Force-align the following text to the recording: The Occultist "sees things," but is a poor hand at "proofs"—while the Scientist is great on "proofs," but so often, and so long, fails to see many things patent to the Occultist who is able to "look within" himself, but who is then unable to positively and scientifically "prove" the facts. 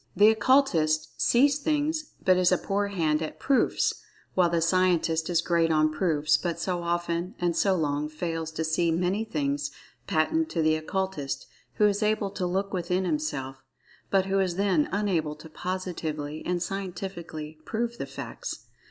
The 0.15 0.29
Occultist 0.31 1.21
"sees 1.21 1.59
things," 1.59 2.13
but 2.25 2.35
is 2.35 2.51
a 2.51 2.57
poor 2.57 2.87
hand 2.87 3.21
at 3.21 3.39
"proofs"—while 3.39 4.49
the 4.49 4.59
Scientist 4.59 5.29
is 5.29 5.41
great 5.43 5.71
on 5.71 5.91
"proofs," 5.91 6.37
but 6.37 6.59
so 6.59 6.81
often, 6.81 7.35
and 7.39 7.55
so 7.55 7.75
long, 7.75 8.09
fails 8.09 8.49
to 8.53 8.63
see 8.63 8.89
many 8.91 9.23
things 9.23 9.69
patent 10.07 10.49
to 10.49 10.63
the 10.63 10.73
Occultist 10.75 11.45
who 11.75 11.85
is 11.85 12.01
able 12.01 12.31
to 12.31 12.47
"look 12.47 12.73
within" 12.73 13.05
himself, 13.05 13.63
but 14.09 14.25
who 14.25 14.39
is 14.39 14.55
then 14.55 14.89
unable 14.91 15.35
to 15.35 15.47
positively 15.47 16.41
and 16.47 16.63
scientifically 16.63 17.59
"prove" 17.63 17.99
the 17.99 18.07
facts. 18.07 18.65